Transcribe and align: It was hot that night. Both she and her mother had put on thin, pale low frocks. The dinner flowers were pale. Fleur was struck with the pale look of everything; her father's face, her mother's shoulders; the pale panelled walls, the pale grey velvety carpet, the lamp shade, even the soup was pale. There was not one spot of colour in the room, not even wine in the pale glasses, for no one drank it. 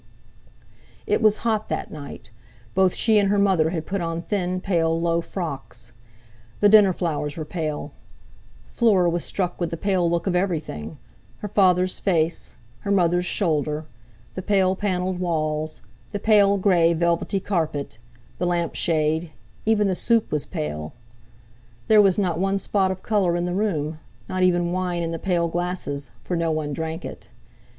It 1.05 1.21
was 1.21 1.37
hot 1.45 1.69
that 1.69 1.91
night. 1.91 2.31
Both 2.73 2.95
she 2.95 3.19
and 3.19 3.29
her 3.29 3.37
mother 3.37 3.69
had 3.69 3.85
put 3.85 4.01
on 4.01 4.23
thin, 4.23 4.59
pale 4.59 4.99
low 4.99 5.21
frocks. 5.21 5.91
The 6.59 6.69
dinner 6.69 6.91
flowers 6.91 7.37
were 7.37 7.45
pale. 7.45 7.91
Fleur 8.65 9.07
was 9.07 9.23
struck 9.23 9.59
with 9.61 9.69
the 9.69 9.77
pale 9.77 10.09
look 10.09 10.25
of 10.25 10.35
everything; 10.35 10.97
her 11.41 11.47
father's 11.47 11.99
face, 11.99 12.55
her 12.79 12.89
mother's 12.89 13.27
shoulders; 13.27 13.83
the 14.33 14.41
pale 14.41 14.75
panelled 14.75 15.19
walls, 15.19 15.81
the 16.09 16.19
pale 16.19 16.57
grey 16.57 16.93
velvety 16.93 17.39
carpet, 17.39 17.99
the 18.39 18.47
lamp 18.47 18.73
shade, 18.73 19.29
even 19.67 19.85
the 19.87 19.93
soup 19.93 20.31
was 20.31 20.47
pale. 20.47 20.93
There 21.89 22.01
was 22.01 22.17
not 22.17 22.39
one 22.39 22.57
spot 22.57 22.89
of 22.89 23.03
colour 23.03 23.35
in 23.35 23.45
the 23.45 23.53
room, 23.53 23.99
not 24.27 24.41
even 24.41 24.71
wine 24.71 25.03
in 25.03 25.11
the 25.11 25.19
pale 25.19 25.47
glasses, 25.47 26.09
for 26.23 26.35
no 26.35 26.49
one 26.49 26.73
drank 26.73 27.05
it. 27.05 27.29